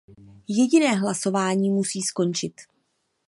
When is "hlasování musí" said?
0.95-2.01